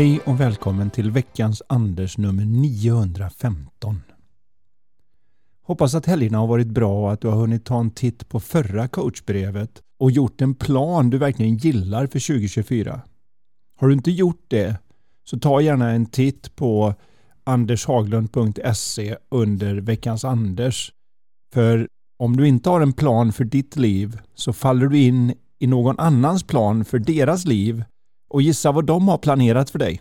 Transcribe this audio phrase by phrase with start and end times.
[0.00, 4.02] Hej och välkommen till veckans Anders nummer 915.
[5.62, 8.40] Hoppas att helgerna har varit bra och att du har hunnit ta en titt på
[8.40, 13.00] förra coachbrevet och gjort en plan du verkligen gillar för 2024.
[13.76, 14.76] Har du inte gjort det
[15.24, 16.94] så ta gärna en titt på
[17.44, 20.92] andershaglund.se under veckans Anders.
[21.52, 21.88] För
[22.18, 25.98] om du inte har en plan för ditt liv så faller du in i någon
[25.98, 27.84] annans plan för deras liv
[28.30, 30.00] och gissa vad de har planerat för dig?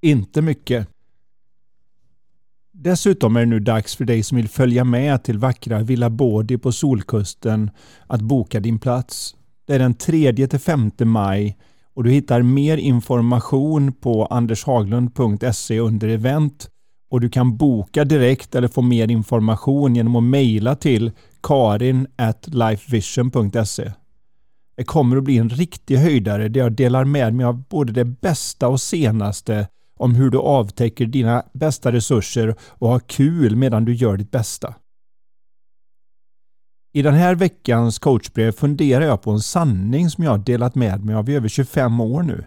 [0.00, 0.88] Inte mycket.
[2.72, 6.58] Dessutom är det nu dags för dig som vill följa med till vackra Villa Bodi
[6.58, 7.70] på Solkusten
[8.06, 9.36] att boka din plats.
[9.66, 11.58] Det är den 3-5 maj
[11.94, 16.68] och du hittar mer information på andershaglund.se under event
[17.10, 22.06] och du kan boka direkt eller få mer information genom att mejla till karin
[22.46, 23.92] lifevision.se.
[24.74, 28.04] Det kommer att bli en riktig höjdare där jag delar med mig av både det
[28.04, 33.94] bästa och senaste om hur du avtäcker dina bästa resurser och har kul medan du
[33.94, 34.74] gör ditt bästa.
[36.94, 41.04] I den här veckans coachbrev funderar jag på en sanning som jag har delat med
[41.04, 42.44] mig av i över 25 år nu.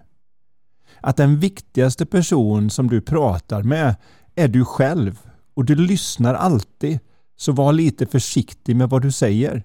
[1.02, 3.96] Att den viktigaste person som du pratar med
[4.36, 5.20] är du själv
[5.54, 7.00] och du lyssnar alltid,
[7.38, 9.64] så var lite försiktig med vad du säger.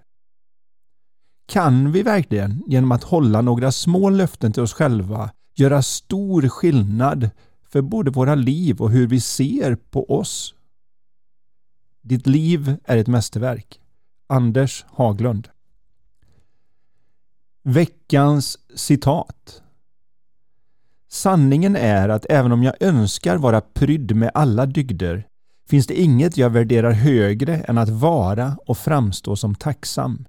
[1.51, 7.31] Kan vi verkligen genom att hålla några små löften till oss själva göra stor skillnad
[7.69, 10.55] för både våra liv och hur vi ser på oss?
[12.03, 13.81] Ditt liv är ett mästerverk.
[14.27, 15.49] Anders Haglund
[17.63, 19.63] Veckans citat
[21.09, 25.27] Sanningen är att även om jag önskar vara prydd med alla dygder
[25.69, 30.25] finns det inget jag värderar högre än att vara och framstå som tacksam.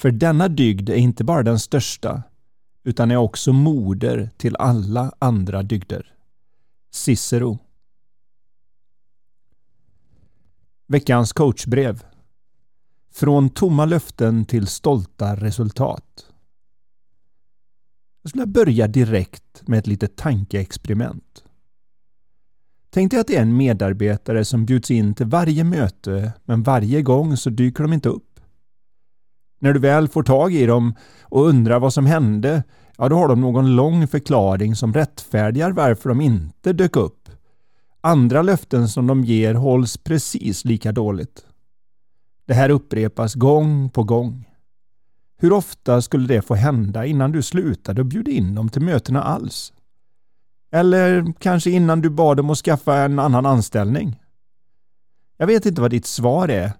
[0.00, 2.22] För denna dygd är inte bara den största,
[2.84, 6.14] utan är också moder till alla andra dygder.
[6.90, 7.58] Cicero
[10.86, 12.04] Veckans coachbrev
[13.12, 16.26] Från tomma löften till stolta resultat.
[18.22, 21.44] Jag skulle börja direkt med ett litet tankeexperiment.
[22.90, 27.02] Tänk dig att det är en medarbetare som bjuds in till varje möte men varje
[27.02, 28.29] gång så dyker de inte upp.
[29.62, 32.62] När du väl får tag i dem och undrar vad som hände,
[32.98, 37.28] ja då har de någon lång förklaring som rättfärdigar varför de inte dök upp.
[38.00, 41.44] Andra löften som de ger hålls precis lika dåligt.
[42.46, 44.48] Det här upprepas gång på gång.
[45.38, 49.22] Hur ofta skulle det få hända innan du slutade och bjuda in dem till mötena
[49.22, 49.72] alls?
[50.72, 54.20] Eller kanske innan du bad dem att skaffa en annan anställning?
[55.36, 56.72] Jag vet inte vad ditt svar är,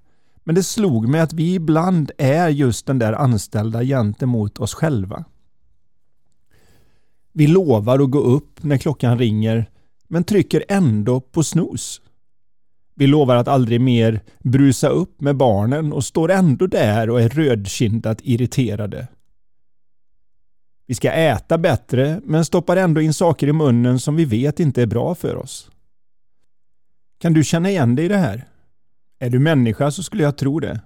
[0.51, 5.25] men det slog mig att vi ibland är just den där anställda gentemot oss själva.
[7.33, 9.71] Vi lovar att gå upp när klockan ringer
[10.09, 12.01] men trycker ändå på snooze.
[12.95, 17.29] Vi lovar att aldrig mer brusa upp med barnen och står ändå där och är
[17.29, 19.09] rödkindat irriterade.
[20.87, 24.83] Vi ska äta bättre men stoppar ändå in saker i munnen som vi vet inte
[24.83, 25.71] är bra för oss.
[27.19, 28.50] Kan du känna igen dig i det här?
[29.23, 30.81] Är du människa så skulle jag tro det.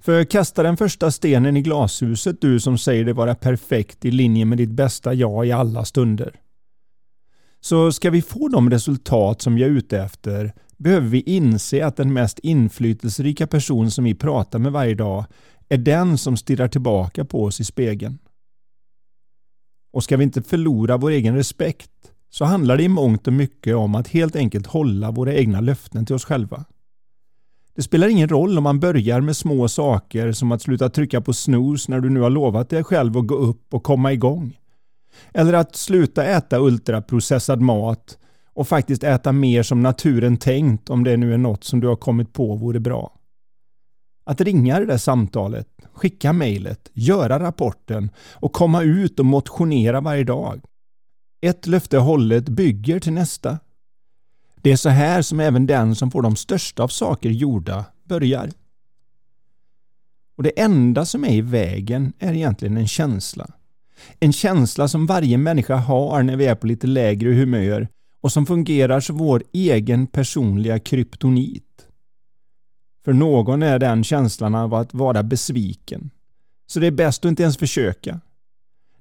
[0.00, 4.44] För kasta den första stenen i glashuset du som säger dig vara perfekt i linje
[4.44, 6.40] med ditt bästa jag i alla stunder.
[7.60, 11.96] Så ska vi få de resultat som vi är ute efter behöver vi inse att
[11.96, 15.24] den mest inflytelserika person som vi pratar med varje dag
[15.68, 18.18] är den som stirrar tillbaka på oss i spegeln.
[19.92, 21.90] Och ska vi inte förlora vår egen respekt
[22.30, 26.06] så handlar det i mångt och mycket om att helt enkelt hålla våra egna löften
[26.06, 26.64] till oss själva.
[27.78, 31.32] Det spelar ingen roll om man börjar med små saker som att sluta trycka på
[31.32, 34.58] snooze när du nu har lovat dig själv att gå upp och komma igång.
[35.34, 38.18] Eller att sluta äta ultraprocessad mat
[38.54, 41.96] och faktiskt äta mer som naturen tänkt om det nu är något som du har
[41.96, 43.12] kommit på vore bra.
[44.24, 50.24] Att ringa det där samtalet, skicka mejlet, göra rapporten och komma ut och motionera varje
[50.24, 50.60] dag.
[51.40, 53.58] Ett löfte hållet bygger till nästa.
[54.62, 58.50] Det är så här som även den som får de största av saker gjorda börjar.
[60.36, 63.46] Och Det enda som är i vägen är egentligen en känsla.
[64.20, 67.88] En känsla som varje människa har när vi är på lite lägre humör
[68.20, 71.64] och som fungerar som vår egen personliga kryptonit.
[73.04, 76.10] För någon är den känslan av att vara besviken.
[76.66, 78.20] Så det är bäst att inte ens försöka.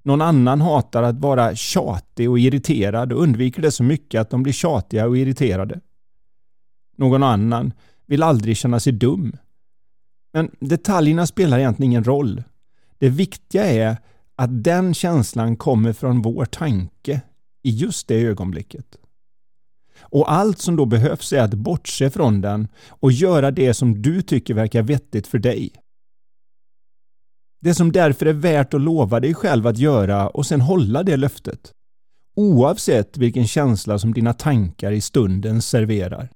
[0.07, 4.43] Någon annan hatar att vara tjatig och irriterad och undviker det så mycket att de
[4.43, 5.79] blir tjatiga och irriterade.
[6.97, 7.73] Någon annan
[8.05, 9.37] vill aldrig känna sig dum.
[10.33, 12.43] Men detaljerna spelar egentligen ingen roll.
[12.97, 13.97] Det viktiga är
[14.35, 17.21] att den känslan kommer från vår tanke
[17.63, 18.97] i just det ögonblicket.
[19.99, 24.21] Och allt som då behövs är att bortse från den och göra det som du
[24.21, 25.71] tycker verkar vettigt för dig.
[27.61, 31.17] Det som därför är värt att lova dig själv att göra och sen hålla det
[31.17, 31.71] löftet.
[32.35, 36.29] Oavsett vilken känsla som dina tankar i stunden serverar.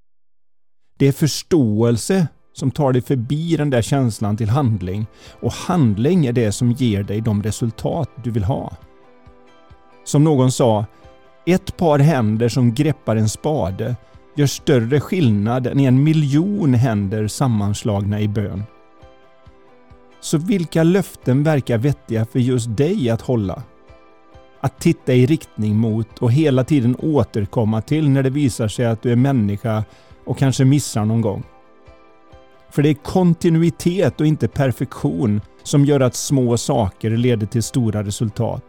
[0.99, 5.05] Det är förståelse som tar dig förbi den där känslan till handling
[5.41, 8.77] och handling är det som ger dig de resultat du vill ha.
[10.05, 10.85] Som någon sa,
[11.45, 13.95] ett par händer som greppar en spade
[14.35, 18.63] gör större skillnad än en miljon händer sammanslagna i bön.
[20.21, 23.63] Så vilka löften verkar vettiga för just dig att hålla?
[24.59, 29.01] Att titta i riktning mot och hela tiden återkomma till när det visar sig att
[29.01, 29.83] du är människa
[30.25, 31.43] och kanske missar någon gång.
[32.71, 38.03] För det är kontinuitet och inte perfektion som gör att små saker leder till stora
[38.03, 38.65] resultat.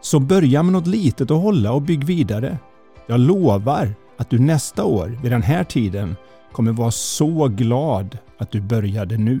[0.00, 2.58] Så börja med något litet att hålla och bygg vidare.
[3.06, 6.16] Jag lovar att du nästa år vid den här tiden
[6.52, 9.40] kommer vara så glad att du började nu.